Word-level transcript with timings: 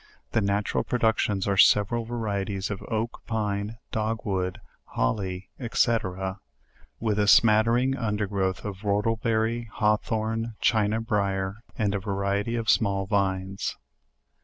The 0.31 0.41
natural 0.41 0.83
productions 0.83 1.47
are. 1.47 1.57
several 1.57 2.05
varieties 2.05 2.71
of 2.71 2.81
oak, 2.87 3.19
pine, 3.27 3.77
dog 3.91 4.21
wood, 4.25 4.57
holly, 4.85 5.51
&c. 5.73 5.97
with, 6.99 7.19
a 7.19 7.27
scattering 7.27 7.95
undergrowth 7.95 8.65
of 8.65 8.77
whortleberry, 8.81 9.67
hawthorn, 9.73 10.55
china 10.59 10.99
brier, 11.01 11.57
and 11.77 11.93
a 11.93 11.99
variety 11.99 12.55
of 12.55 12.67
small 12.67 13.05
vines. 13.05 13.77